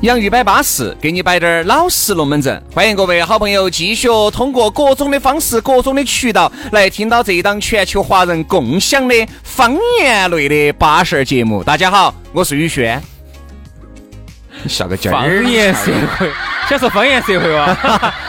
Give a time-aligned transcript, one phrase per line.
[0.00, 2.62] 洋芋摆巴适，给你摆点儿老实龙门阵。
[2.74, 11.62] 欢迎各位好朋友继续通过各种的方式、各种的渠道来听到这一档全球华人共享的方言类的巴适节目。
[11.62, 12.98] 大家好，我是宇轩。
[14.66, 15.14] 下个劲儿！
[15.14, 16.30] 方言社会，
[16.68, 17.74] 想说方言社会哇？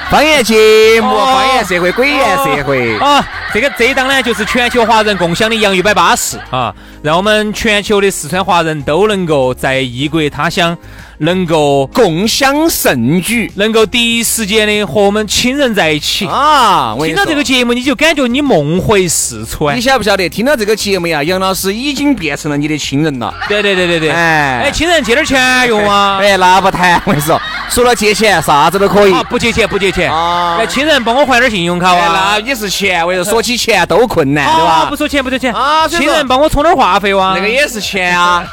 [0.09, 0.55] 方言节
[1.01, 2.97] 目，哦方言社会，鬼言社会。
[2.99, 10.77] 啊，这个这一档呢，就是全球华人共享的洋芋摆巴士啊，让我们全球的四川华人都能够在异国他乡，
[11.21, 16.25] 能够共享盛举能够第一时间的和我们亲人在一起。
[16.25, 16.95] 啊！
[16.99, 19.81] 听到这个节目，你就感觉你梦回四川你。
[19.81, 20.27] 晓不晓得？
[20.27, 23.31] 听到这个节目呀，杨老师已经变成了你的亲人了。
[23.47, 26.17] 对对对对对，哎哎，亲人借点钱用啊？
[26.23, 29.21] 哎，那不谈，我跟你说，除了借钱，啥子都可以啊，。
[29.29, 30.11] 不借钱不借钱。
[30.11, 34.95] 啊哎，亲人帮我还点信用卡哎，那也是钱，我跟你说，说起钱都困难，对吧啊不？
[34.95, 37.33] 收钱不收钱啊亲人帮我充点话费哇。
[37.35, 38.43] 那个也是钱啊，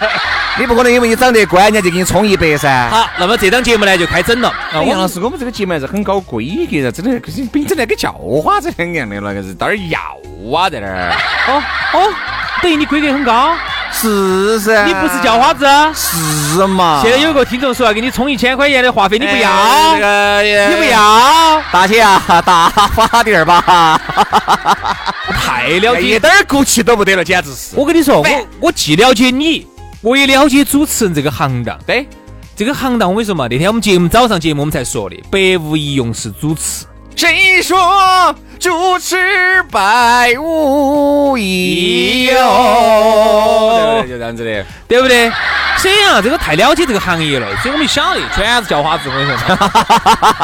[0.58, 2.88] 你不可能因为你长得乖，人家就给你充一百噻。
[2.90, 4.52] 好，那么这档节目呢就开整了。
[4.72, 10.00] 杨老师，我们这个节目还是很搞规格的，真的跟比整那个叫花子两样的，那个是当点药
[10.54, 11.14] 啊，在那儿。
[11.48, 11.62] 哦
[11.94, 12.12] 哦，
[12.62, 13.54] 等于你规格很高，
[13.92, 15.90] 是噻，你不是叫花子啊？
[15.94, 17.00] 是嘛？
[17.02, 24.00] 现在有个听众说要给你充一千块钱的话费，你不哎要这，个你不，要，大姐啊，大发点儿吧，
[25.32, 26.20] 太了解一解。
[26.20, 27.76] 点儿骨气都不得了，简直是。
[27.76, 29.66] 我跟你说，我我既了解你，
[30.02, 31.78] 我也了解主持人这个行当。
[31.86, 32.06] 对，
[32.58, 36.84] 这个行当我跟你说嘛，那天我们节目早上节目我们才说的，百无一用是主持。
[37.14, 37.78] 谁说
[38.58, 39.16] 主持
[39.70, 42.34] 百无一用？
[42.34, 44.08] 对不对？
[44.10, 44.64] 就这样子的。
[44.88, 45.30] 对不对？
[45.78, 49.70] 沈阳这个太了解这个行业了，所以我们晓得全是叫花子，我跟你说嘛，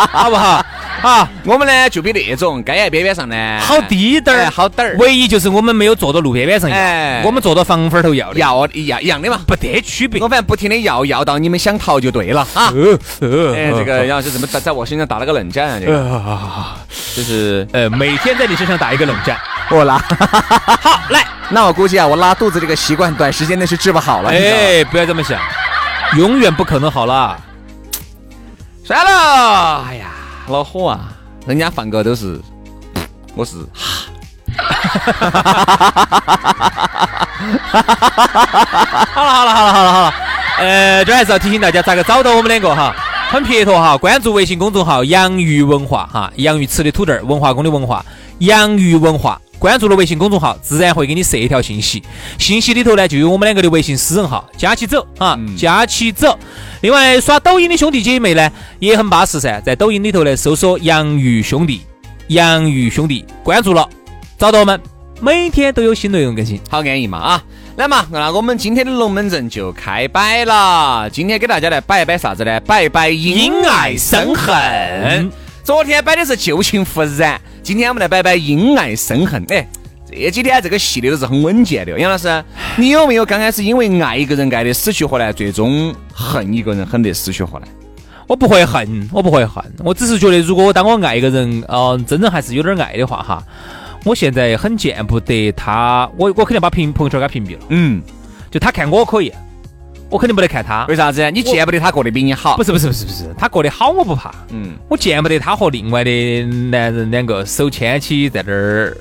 [0.12, 0.64] 好不好？
[1.02, 9.38] 啊，我们呢就比那种街沿边边上呢好低点哎儿，好点儿，唯一就是我们没有坐到路边边上要，哎我们坐到房缝儿头要的，要一样一样的嘛。
[9.46, 10.28] 不得区别我。
[10.28, 12.72] 反正不停的要要到你们想逃就对了啊。
[13.20, 15.81] 哎，这个杨老师怎么在在我身上打了个冷战啊？
[15.81, 16.76] 这个呃
[17.16, 19.34] 就是呃，每天在你身上打一个冷战。
[19.70, 19.97] 我拉，
[20.78, 24.28] 好，来，那我估计啊，我拉肚子这个习惯短时间内是治不好了。
[24.28, 25.41] 哎，不要这么想，
[26.14, 27.34] 永远不可能好了。
[28.84, 30.09] 算了，哎呀，
[30.48, 31.00] 老火啊，
[31.47, 32.38] 人家放哥都是，
[33.34, 33.56] 我是。
[34.54, 34.70] 哈
[39.14, 40.14] 好了好了好了好了好了，
[40.59, 42.94] 呃，这还是要提醒大家咋个找到我们两个哈，
[43.34, 48.06] 很撇脱哈，关注微信公众号“洋芋文化”哈，洋芋吃的土豆儿，文化宫的文化，
[48.39, 49.41] 洋芋文化。
[49.59, 52.00] 关注了微信公众号，自然会给你设一条信息，
[52.39, 56.39] 信息里头呢就有我们两个的微信私人号，加起走啊，加起走。
[56.83, 61.81] 另外刷抖音的兄弟姐妹呢也很巴适噻，在抖音里头呢搜索“洋芋兄弟”，
[62.28, 63.89] 洋芋兄弟关注了，
[64.39, 64.81] 找到我们，
[65.21, 66.61] 每天都有新内容更新。
[66.71, 67.44] 好安逸嘛啊！
[67.77, 71.11] 来嘛，那我们今天的龙门阵就开摆了。
[71.11, 72.61] 今天给大家来摆一摆啥子呢？
[72.61, 75.29] 摆一摆因爱生恨。
[75.65, 79.45] 昨天摆的是旧情复燃，今天我们来摆摆因爱生恨。
[79.49, 79.67] 哎，
[80.09, 81.99] 这几天这个系列都是很稳健的。
[81.99, 82.45] 杨老师，
[82.77, 87.67] 你有没有刚开始因为爱一个人爱的死去活来，最终恨一个人恨得死去活来？
[88.29, 93.43] 我不会恨，我不会恨，我只是觉得，如果当我爱一个人，呃，真正还是有点爱的话，哈，
[94.04, 98.03] 我现在很见不得他，我我肯定把屏朋友圈给他屏蔽了，嗯，
[98.50, 99.32] 就他看我可以，
[100.10, 100.84] 我肯定不得看他。
[100.88, 101.31] 为啥子？
[101.31, 102.62] 你见不得他过得比你好不。
[102.62, 108.94] 是不是不是不是，他过得好我不怕，嗯，我见不得他和另外的男人两个手牵起在那儿，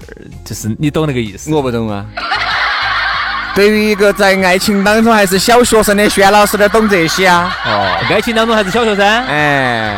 [0.45, 1.53] 就是你懂那个意思。
[1.53, 2.05] 我不懂啊。
[3.53, 7.55] 对于一个在爱情当中还是小学生的轩老师，哪懂这些啊？
[7.65, 9.95] 哦，爱情当中还是小学生，哎，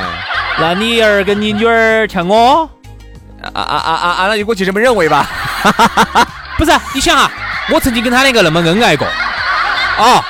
[0.60, 2.70] 那你儿跟你女儿像我，
[3.54, 4.28] 啊啊啊啊啊！
[4.28, 5.30] 那我就这么认为吧。
[6.58, 6.72] 不是？
[6.94, 7.30] 你想哈，
[7.74, 9.06] 我曾经跟他两个那么恩爱过，
[9.98, 10.24] 哦，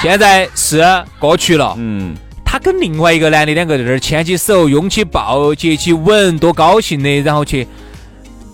[0.00, 0.84] 现在是
[1.18, 1.74] 过去了。
[1.76, 2.14] 嗯，
[2.44, 7.66] 他跟另外一个男的两个在那儿牵起手、拥起抱、接起吻，多高兴的，然后去，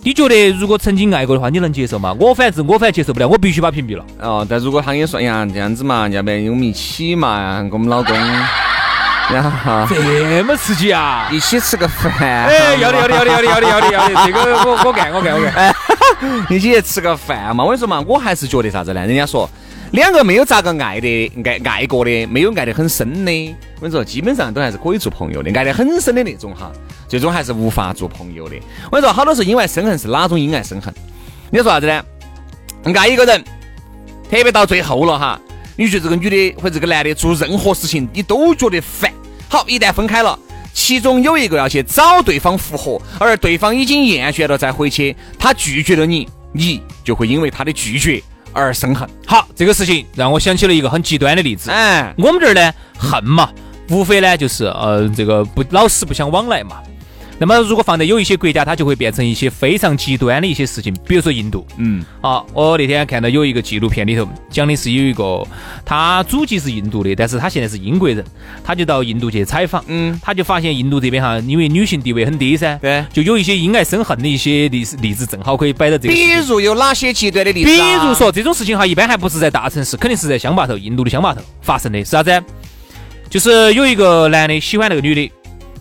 [0.02, 2.16] 你觉得如果曾经爱过的话，你能接受吗？
[2.18, 4.04] 我反正我反正接受不了，我必须把屏蔽了。
[4.20, 8.16] 哦，但如果他跟你说，哎呀，这样子嘛，要不然我们一起嘛，跟我们老公，
[9.32, 11.28] 然后这么刺激啊！
[11.30, 15.74] 一起吃个饭，哎，要的要的要的要的要的要的要的，这个我我干我干我干。
[16.48, 17.62] 一起去吃个饭嘛。
[17.62, 19.06] 我跟你说嘛，我还是觉得啥子呢？
[19.06, 19.48] 人家说
[19.92, 25.50] 两个没有咋个爱的爱爱过的，没有爱得很深的，我跟你说，基本上都还是可以做朋友的。
[25.58, 26.72] 爱得很深的那种哈，
[27.08, 28.56] 最终还是无法做朋友的。
[28.90, 30.92] 我跟你说，好多是因爱生恨，是哪种因爱生恨？
[31.50, 32.02] 你说啥子呢？
[32.94, 33.42] 爱一个人，
[34.30, 35.40] 特别到最后了哈，
[35.80, 39.10] 你觉得这个女的或者这个男的做任何事情，你都觉得烦。
[39.48, 40.38] 好，一旦分开了，
[40.74, 48.22] 其中有一个要去找对方复合，而对方已经厌倦了再回去，他拒绝了你，你就会因为他的拒绝
[48.52, 49.08] 而生恨。
[49.26, 51.70] 好，这个事情让我想起了一个很极端的例子。
[51.70, 53.48] 哎，我们这儿呢，恨嘛，
[53.88, 56.76] 无非呢就是呃，这个不老死不相往来嘛。
[57.40, 61.66] 那么如果放在有一些国家，它就会变成一些非常极端的一些事情，比如说印度。
[61.78, 65.42] 嗯，啊，我那天看到有一个纪录片里头讲的是有一个
[65.82, 68.22] 他祖籍是印度的，但是他现在是英国人，
[68.62, 76.34] 他就到印度去采访，嗯，他就发现印度这边哈，因为女性地位很低噻，对就有一些因爱生恨的一些例子例子，正好可以摆到这个比。
[76.46, 78.02] 如有哪些极端的例子啊？
[78.02, 82.42] 比如说这种事情哈，一般还不是在大城市，肯定是在乡坝头，印度的乡坝头发生的，是啥子？
[83.30, 85.32] 就是有一个男的喜欢那个女的，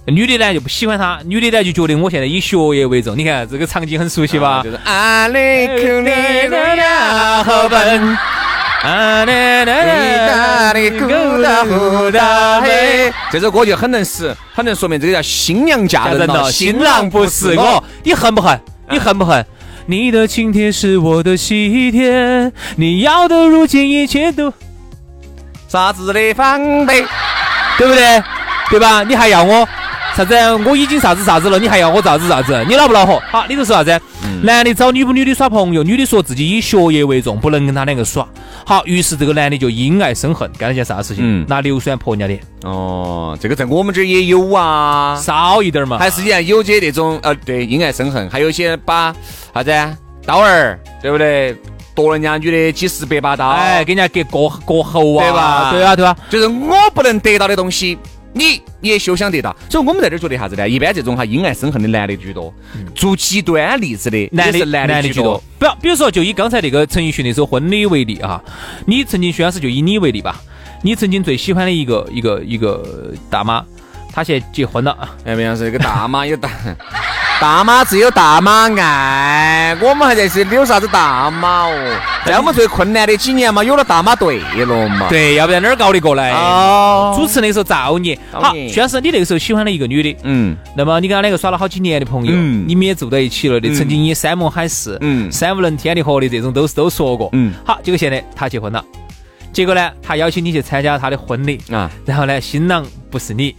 [0.05, 3.15] 女的呢就不喜欢他，女的呢就觉得我现在以学业为重。
[3.17, 4.61] 你看这个场景很熟悉吧？
[4.63, 4.77] 就是。
[4.83, 5.27] 啊
[13.31, 17.83] 这首歌就很能使，很能说明这个叫新娘嫁人了，新郎不是我。
[18.03, 18.59] 你恨不恨？
[18.89, 19.45] 你恨不恨？
[19.85, 24.51] 你的请帖是我的喜帖，你要的如今一切都
[25.67, 27.05] 啥子的防备？
[27.77, 28.23] 对不对？
[28.71, 29.03] 对吧？
[29.03, 29.67] 你还要我
[30.19, 30.35] 啥子？
[30.65, 32.65] 我已经啥子啥子了，你还要我啥子啥子？
[32.67, 33.21] 你恼不恼火？
[33.31, 33.97] 好，你就是啥子？
[34.43, 38.27] 男的找女不女的耍朋友，女的说自己以学业为重，不能跟他两个耍。
[38.65, 41.23] 好，于是这个男的就因爱生恨，干了件啥事情？
[41.23, 45.97] 嗯拿硫酸泼人家脸，哦，这个在我们这儿也有啊，少一点嘛。
[45.97, 49.15] 还是一样有些那种呃，对，因爱生恨，还有一些把
[49.53, 49.95] 啥子啊
[50.25, 51.55] 刀儿，对不对？
[51.95, 56.15] 剁人家女的几十百把刀，哎，给人家割割割喉啊，对吧对啊，对啊。
[56.29, 57.97] 就是我不能得到的东西，
[58.39, 59.55] 你也休想得到。
[59.69, 60.67] 所以我们在这儿觉得啥子呢？
[60.67, 62.53] 一般这种哈因爱生恨的男的居多，
[62.95, 65.43] 做极端例子的嗯男的男的居多。。
[65.59, 68.41] 不要，比如说，就以刚才那个陈奕迅那首《婚礼》为例啊，
[68.87, 70.41] 你曾经薛老师就以你为例吧，
[70.81, 73.61] 你曾经最喜欢的一个一个一个大妈，
[74.13, 76.49] 她现在结婚了，哎，没样是一个大妈有大，
[77.41, 81.99] 大妈只有大妈爱，我们还在是有啥子大妈哦？
[82.25, 85.07] 在我们最困难的几年嘛，有了大妈对了嘛。
[85.07, 86.31] 对，要不然哪儿搞得过来？
[86.31, 88.19] 哦，主持那时候造孽。
[88.29, 88.67] 好，造孽。
[88.67, 90.57] 薛老师，你那个时候喜欢了一个女的，嗯。
[90.75, 92.65] 那么你跟她两个耍了好几年的朋友，嗯。
[92.67, 95.31] 你们也住在一起了的，曾经也山盟海誓，嗯。
[95.31, 97.29] 山无棱天地合的这种都是都说过。
[97.31, 97.53] 嗯。
[97.65, 98.83] 好，结果现在她结婚了，
[99.53, 103.55] 结果呢，她邀请你去参加她的婚礼，啊，然后呢，新郎不是你。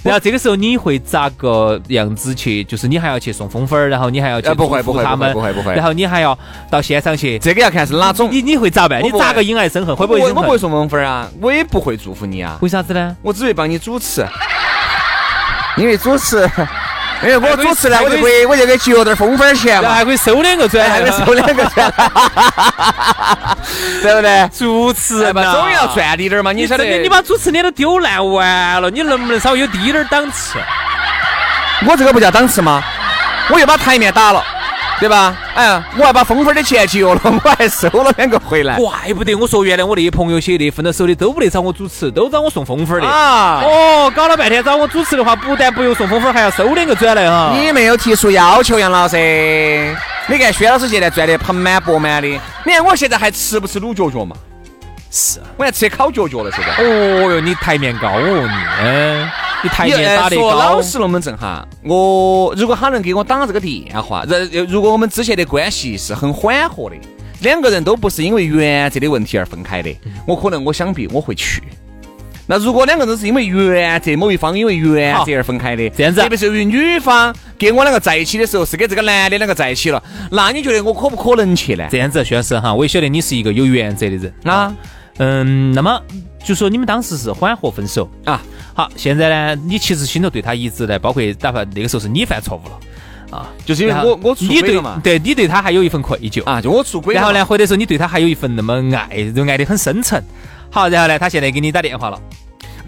[0.04, 2.64] 然后这个时候你会咋个样子去？
[2.64, 6.36] 就是你还要去送风粉儿，然后你还要去呃不会不会祝福他们，不会不会然后你还要
[6.70, 8.28] 到现场去，这个要看是哪种。
[8.32, 9.02] 你你会咋办？
[9.02, 9.94] 你咋个因爱生恨？
[9.94, 13.16] 会不会我不会送风粉儿啊，我也不会祝福你啊，为啥子呢？
[13.22, 14.26] 我只会帮你主持，
[15.76, 16.48] 因为主持，
[17.22, 21.92] 因为我主持呢，我就可以我就给节约点风分钱嘛，还可以收两个转，还可以收两个钱，
[24.02, 24.48] 对不对？
[24.56, 30.58] 主持嘛，总要赚滴点儿嘛，你晓得你把主持脸都丢烂完了，你能不能稍微有低点儿档次？
[31.86, 32.82] 我这个不叫档次吗？
[33.50, 34.42] 我又把台面打了，
[35.00, 35.36] 对吧？
[35.54, 38.76] 哎呀，我还把风粉的钱节约了，我还收了两个回来。
[38.76, 43.08] 怪不得我说原来我那些朋友些的分到手的都不得找我主持，都找我送风粉儿的。
[43.08, 47.52] 啊，哦，搞了半天找我主持的话，不但不用送风粉儿，还要收两个转来哈。
[47.56, 49.96] 你没有提出要求，杨老师。
[50.26, 52.28] 你看薛老师现在赚的盆满钵满的，
[52.64, 54.36] 你看我现在还吃不吃卤脚脚嘛？
[55.10, 55.40] 是。
[55.56, 56.84] 我要吃烤脚脚了，现在。
[56.84, 59.28] 哦哟，你台面高哦你，嗯，
[59.62, 60.80] 你台你面打得说老。
[60.82, 66.96] 实龙门阵哈，我如果他能给我打这个电话，如，如果我们之前的关系是很缓和的，
[67.42, 69.94] 两个人都不是因为原则的问题而分开的，
[70.26, 71.62] 我可能我想必我会去。
[72.46, 80.02] 那如果两个人是因为原则，某一方因为原则而分开的，这样子特别是由于女方跟我两个在一起的时候是跟这个男的两个在一起了，
[80.32, 81.86] 那你觉得我可不可能去呢？
[81.88, 84.74] 这样子，薛老师哈，我也晓得你是一个有原则的人啊，
[85.20, 86.02] 嗯，那么
[86.42, 88.10] 就说你们当时是缓和分手。
[88.24, 88.40] 啊。
[88.72, 93.36] 好，现在呢，你其实心头对他一直在，包括哪怕那个时候是你犯错误了。
[93.36, 96.42] 啊，就是因为我我出轨了嘛，对你对他还有一份愧疚。
[96.44, 100.22] 啊，就我出轨了，然后呢，或者说你对他还有一份那么爱，就爱得很深沉。
[100.70, 102.18] 好，然后呢，他现在给你打电话了，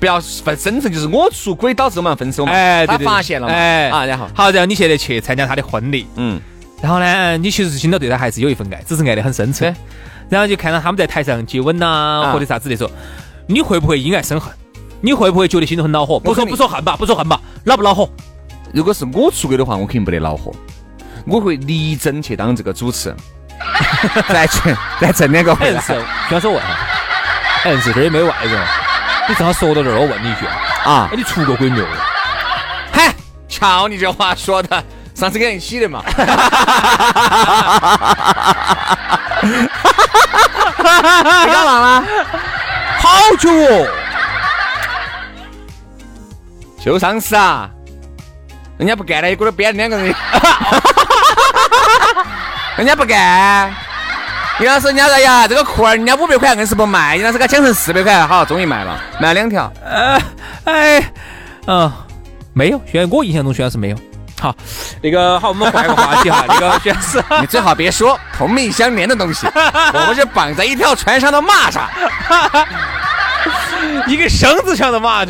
[0.00, 2.52] 不要分深层，就是我出轨导致我们分手嘛。
[2.52, 2.96] 哎，对。
[2.96, 3.90] 他发现了嘛，哎。
[3.90, 4.26] 啊，然后。
[4.34, 6.40] 好，然后你现在去参加他的婚礼，嗯，
[6.82, 9.74] 然后呢，你其实心头对他还是有一份爱，只是爱得很深沉。
[10.28, 12.90] 然后就看到他们在台上接吻呐，或者啥子的时候，
[13.46, 14.52] 你会不会因爱生恨？
[15.00, 16.18] 你会不会觉得心头很恼火？
[16.18, 18.08] 不说不说恨吧，不说恨吧，恼不恼火？
[18.72, 20.52] 如果是我出轨的话，我肯定不得恼火，
[21.26, 23.18] 我会力争去当这个主持人，
[24.28, 25.80] 来去来挣两个回来。
[25.80, 25.92] 是，
[26.28, 26.68] 需要说问哈，
[27.64, 28.60] 哎，是这儿也没外人，
[29.28, 30.46] 你正好说到这儿，我问你一句
[30.84, 31.86] 啊，哎，你出过轨没有？
[32.90, 33.14] 嗨，
[33.48, 34.82] 瞧你这话说的，
[35.22, 36.02] 上次跟你洗的嘛。
[41.44, 42.04] 你干嘛了？
[42.98, 43.86] 好久哦，
[46.84, 47.70] 就上次啊，
[48.78, 50.12] 人家不干了，一锅儿编两个人，
[52.76, 53.72] 人家不干。
[54.58, 59.72] 你老师，人家说呀，这个裤儿人家五百块硬是不卖，你老师给他讲成四百块，好，终于卖了，卖了两条。
[59.84, 60.20] 呃，
[60.64, 61.12] 哎，
[61.68, 61.92] 嗯，
[62.52, 63.96] 没有，虽然我印象中虽然是没有。
[64.42, 64.52] 好，
[65.00, 66.44] 那个好，我们换个话题哈。
[66.50, 69.46] 那个徐老师，你最好别说同命相连的东西，
[69.94, 71.80] 我们是绑在一条船上的蚂蚱，
[74.10, 75.28] 一个绳子上的蚂蚱，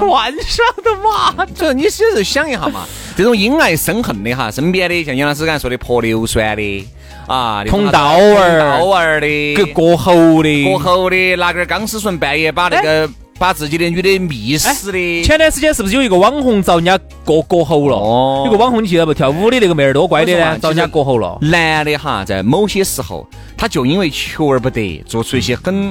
[0.00, 1.72] 船上的蚂蚱。
[1.72, 2.84] 你其实想一下嘛，
[3.16, 6.88] 这种因爱生恨的哈，身边的像杨老师刚才说的泼硫酸的
[7.28, 13.08] 啊，捅刀儿、刀儿的，割割喉的、割喉的，拿根钢丝绳半夜把那个。
[13.38, 15.22] 把自己的女的迷死的。
[15.22, 17.96] 前段时间是不是有一个网红遭人家割割喉了？
[17.96, 19.14] 哦，有个网红你记得不？
[19.14, 21.38] 跳舞的那个妹儿多乖的呢，遭人家割喉了。
[21.40, 23.26] 男的哈，在某些时候，
[23.56, 25.90] 他就因为求而不得，做出一些很……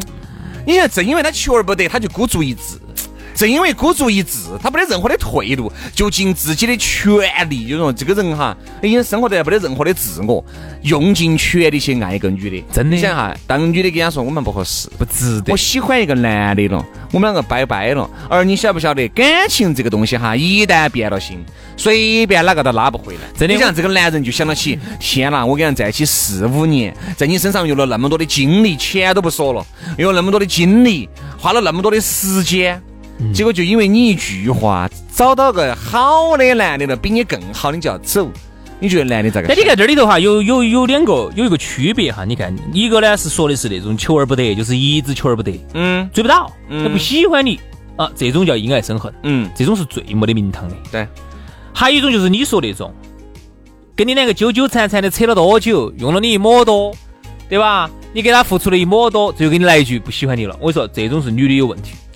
[0.66, 2.78] 你看，正因为他求而不得，他就孤注一掷。
[3.38, 7.68] 正因为孤注一掷，他没得任何的退路，就尽自己的全力。
[7.68, 10.44] 就说这个人哈，已经生活得没得任何的自我，
[10.82, 12.66] 用尽全力去爱一个女的。
[12.74, 15.52] 真的，你想哈，当女的跟他说我们不合适，不值得。
[15.52, 18.10] 我喜欢一个男的了，我们两个拜拜了。
[18.28, 21.38] 而你晓不晓得，感情这个东西哈，一旦变了心，
[21.78, 23.20] 随便哪个都拉不回来。
[23.38, 29.64] 真的，你像这个男人就想到起，天哪，我跟人在一起四五年，在你身上用了那么多的精力，钱都不说了，
[30.00, 32.82] 用了那么多的精力，花了那么多的时间。
[33.34, 38.30] 结果就因为你一句话，找到个好的男的了，比你更好，你就要走。
[38.80, 39.48] 你觉得男的咋个？
[39.48, 42.24] 那你看这里头哈，有有有两个有一个区别哈。
[42.24, 47.60] 你看，一个呢是说的是那种求而不得，就是一直求而不得，嗯，追不到，他不喜欢你
[47.96, 50.76] 啊，这种叫因爱生恨，嗯，这种是最没得名堂的。
[50.92, 51.08] 对，
[51.74, 52.94] 还有一种就是你说那种，
[53.96, 56.96] 跟你两个纠纠缠缠的扯了多久，用了你一抹多，
[57.50, 57.90] 对吧？
[58.14, 60.56] 你给他付出了一抹多，最后给你来一句不喜欢你了。
[60.62, 62.07] 我说这种是女的有问题，嗯。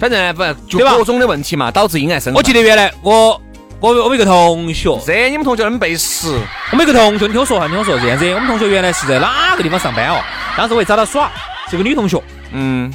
[0.00, 2.38] 反正不就各种的问题嘛，导致阴暗生恨。
[2.38, 3.40] 我记得原来我
[3.78, 6.26] 我我们一个同学，这你们同学那么背时？
[6.72, 10.20] 我们一个同学，你听我说哈，你听我说这样子，我们同学原来是在哪个地方上班哦？
[10.56, 11.30] 当时我也找他耍，
[11.70, 12.20] 是个女同学。
[12.52, 12.92] 嗯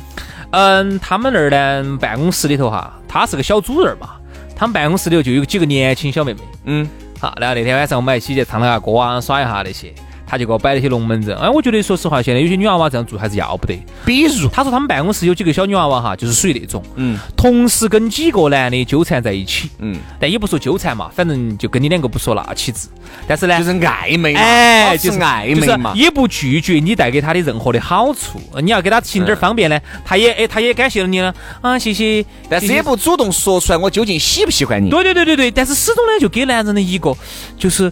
[0.51, 4.11] 嗯，他们那儿呢，办公室里头哈，她是个小主任嘛，
[4.55, 6.39] 他们办公室里头就有几个年轻小妹妹。
[6.65, 9.93] 嗯，好，然后那天晚上我们一起去唱了下歌啊，耍一下那些。
[10.25, 13.77] 他就给我摆了些龙门阵，哎，我觉得说实话，现在有些女娃娃这样做还是要不得。
[14.05, 22.89] 比如，他说他们办公室有几个小女娃娃哈，就是属于那种，嗯，同时跟几个男的纠缠在一起，嗯，但也不说纠缠嘛，反正就跟你两个不说那起子。
[23.27, 28.41] 但是呢，就是暧昧，哎，就是暧昧嘛，也不拒绝你带给他的任何的好处。
[28.61, 32.25] 你要给他行点方便呢，他也哎，他也感谢了你了啊，谢谢。
[32.49, 34.89] 但是也不主动说出来，我究竟喜不喜欢你？
[34.89, 37.15] 对对对对对，但是始终呢，就给男人的一个
[37.57, 37.91] 就是。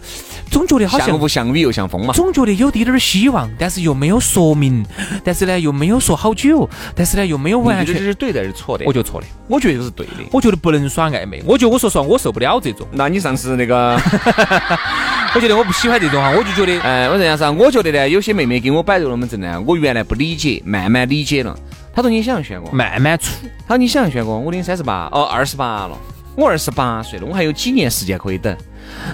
[0.50, 4.84] 总觉得好像像雾像雨又像风嘛，总觉得有滴点儿希望，但是又没有说明，
[5.22, 7.94] 但是呢又没有说好久，但是呢又没有完全。
[7.94, 8.84] 这是对的还是错的？
[8.86, 10.12] 我觉得错的，我觉得这是对的。
[10.32, 12.86] 我觉得不能耍暧昧，我觉得我说实话我受不了这种。
[12.92, 14.00] 那你上次那个
[15.34, 21.56] 我觉得我不喜欢这种哈，我就觉得，哎，我这样子，我觉得呢，有些妹妹给我摆这龙门阵呢，我原来不理解，慢慢理解了。
[21.94, 23.32] 他说你想选我，慢慢处。
[23.66, 25.98] 他说你想选我，我的三十八，哦，二十八了，
[26.36, 28.56] 我二十八岁了，我还有几年时间可以等。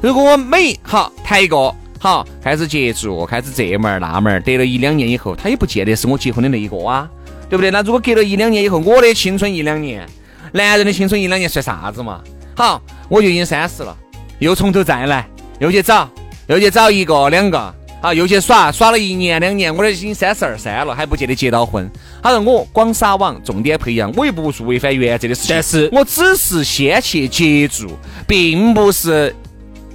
[0.03, 1.75] 如果我每好谈一个。
[2.03, 7.07] 好，开始接触，开始这门儿那门儿，得了一两年以后，他也不见得是我结婚的那一个啊，
[7.51, 7.71] 对不对？
[7.71, 10.09] 那如果隔了一两年以后，我的青春一两年，
[10.53, 12.23] 男人的青春一两年算啥子嘛？
[12.57, 12.81] 好，
[13.11, 13.95] 我就已经三十了，
[14.39, 15.29] 又从头再来，
[15.59, 16.09] 又去找，
[16.47, 21.87] 又去找一个两个，好，又去耍，耍了一年两年，我都已经三十二三了，还不见得结到婚。
[22.23, 27.91] 他说我广撒网，重点培养，我又不做违反原则的事情，但是我只是先去接触，
[28.27, 29.37] 并不是。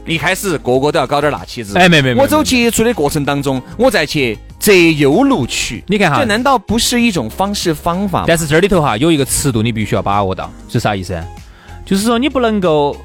[0.05, 5.83] 一开始个个都要搞点辣起子，哎，没没没，我走接触的过程当中，我再去择优录取。
[5.87, 8.23] 你看哈，这难道不是一种方式方法？
[8.27, 11.19] 但是这里头哈有一个尺度，你必须要把握到，是啥意思？
[11.85, 12.95] 就是说你不能够，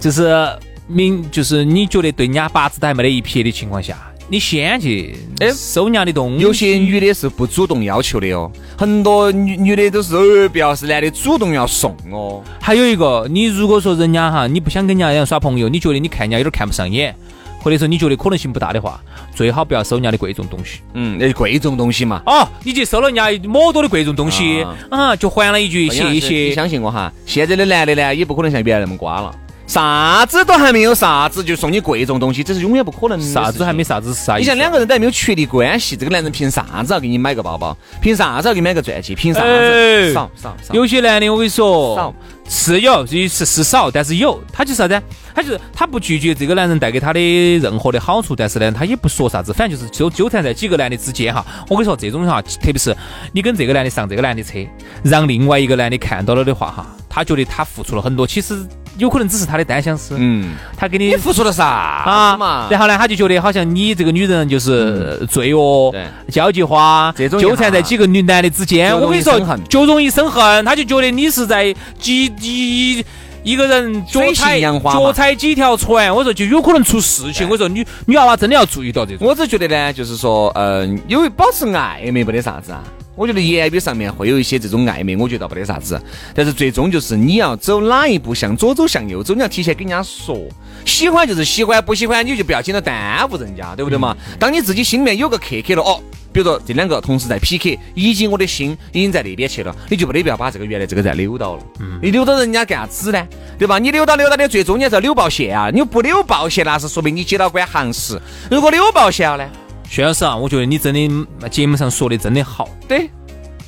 [0.00, 0.48] 就是
[0.86, 3.96] 明，就是你觉得对人家八字都还没得一撇的情况下。
[4.28, 12.42] 你先去哎收人家的东西，有些女的是不主动要求的哦，很多女女的都是呃，不要是男的主动要送哦。
[12.60, 17.14] 还有一个，你如果说人家哈，你不想跟人家耍朋友，你觉得你看人家有点看不上眼，
[17.60, 19.00] 或者说你觉得可能性不大的话，
[19.34, 20.80] 最好不要收人家的贵重东西。
[20.94, 22.22] 嗯，那贵重东西嘛。
[22.24, 26.54] 哦，你去收了人家么多的贵重东西啊啊，就还了一句谢你谢。
[26.54, 29.34] 相信我哈，现在的男的呢，也不可能像原来那么瓜了，
[29.72, 33.24] 啥子都还没有，啥子就送你贵重东西，这是永远不可能的。
[33.24, 33.82] 啥子还没？
[33.82, 34.44] 啥子是啥意思？
[34.44, 37.74] 你像两个人都还没有确立关系，这个男人凭啥子要给你买个包包？
[38.02, 39.14] 凭啥子要给你买个钻戒？
[39.14, 39.46] 凭啥子？
[39.46, 40.74] 哎少少少。
[40.74, 42.14] 有些男的，我跟你说少，
[42.46, 45.02] 是有，是是是少，但是有，他就是啥子？
[45.34, 51.42] 他就是他不拒绝这个男人带给他的任何的好处，但是呢，他也不说啥子，反正就是纠纠缠在几个男的之间哈。
[51.70, 52.94] 我跟你说，这种哈，特别是
[53.32, 54.58] 你跟这个男的上这个男的车，
[55.02, 58.58] 让另外一个男的看到了的话哈，他觉得他付出了很多，其实
[58.96, 60.16] 有可能只是他的单相思。
[60.18, 62.68] 嗯，他给你你付出了啥啊嘛？
[62.70, 65.94] 然后呢，他就觉得好像你这个女人就是罪恶、
[66.30, 68.98] 交际花，这种纠缠在几个女男的之间。
[68.98, 69.38] 我跟你说
[69.68, 70.64] 就容易生恨。
[70.64, 73.04] 他就觉得你是在几几
[73.42, 77.46] 一个人脚踩脚踩几条船，我说就有可能出事情。
[77.46, 79.26] 我说女女娃娃真的要注意到这种。
[79.26, 82.82] 我只觉得呢，就是说，嗯，因为保持暧昧没得啥子啊。
[83.14, 86.00] 我觉得言语上面会有一些这种暧昧，我觉得不得啥子。
[86.34, 90.38] 但是最终就是你要走哪一步，向左走向右走，你要提前跟人家说。
[90.86, 94.16] 喜欢就是喜欢，不喜欢你就不要紧了耽误人家，对不对嘛？
[94.38, 96.00] 当你自己心里面有个刻刻了，哦，
[96.32, 101.62] 比如说这两个同时在 PK，已经我的心已经在那边去了，你就没得必要把这个原来这个再扭到了。
[102.00, 103.24] 你扭到人家干啥子呢？
[103.58, 103.78] 对吧？
[103.78, 105.70] 你扭到扭到的，最终你还是要扭爆线啊！
[105.70, 108.18] 你不扭爆线，那是说明你接到管行时。
[108.50, 109.50] 如果扭爆线了呢？
[109.92, 110.94] 薛老师啊，我觉得你真
[111.38, 113.10] 的节目上说的真的好，对，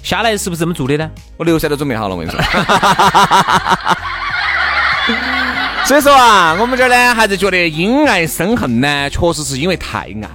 [0.02, 1.10] 下来是不是这么做的呢？
[1.36, 2.40] 我流噻都准备好了，我跟你说。
[5.84, 10.30] 所以说啊，我们这儿呢，还是觉得因爱生恨呢，确实是因为太爱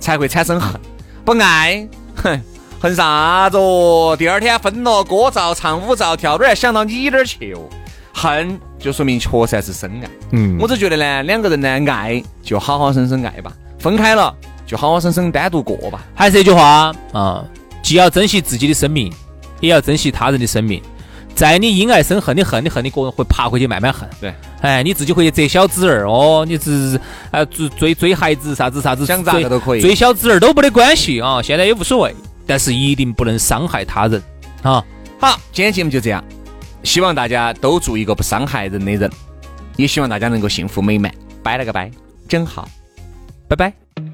[0.00, 0.80] 才会产生恨，
[1.26, 1.86] 不爱，
[2.16, 2.40] 哼，
[2.80, 4.16] 恨啥子哦？
[4.18, 7.60] 第二天分了，歌照唱，舞照跳，哪儿还想到你哪儿去哦？
[8.14, 10.08] 恨就说明确实还是深爱。
[10.32, 14.34] 嗯我只觉得呢，两个人呢爱就好好生生爱吧，分开了
[14.74, 16.04] 就好好生生单独过吧。
[16.16, 17.44] 还是那句话啊，
[17.80, 19.12] 既要珍惜自己的生命，
[19.60, 20.82] 也要珍惜他人的生命。
[21.32, 24.08] 在你因爱生恨，你恨你恨，你个人会爬回去慢慢恨。
[24.20, 32.14] 对，哎，你自己回去择小子儿哦，你是啊追追追孩子啥子啥子，想咋个都可以追小子儿都没得关系啊，现在也无所谓，
[32.46, 34.20] 但是一定不能伤害他人
[34.62, 34.84] 啊。
[35.20, 36.22] 好，今天节目就这样，
[36.82, 39.08] 希望大家都做一个不伤害人的人，
[39.76, 41.12] 也希望大家能够幸福美满。
[41.42, 41.90] 拜了个拜，
[42.28, 42.68] 真好。
[43.48, 44.13] 拜拜。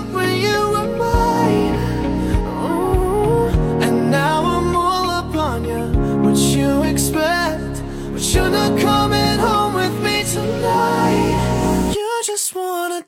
[6.91, 7.81] expect?
[8.11, 11.93] But you're not coming home with me tonight.
[11.95, 13.07] You just want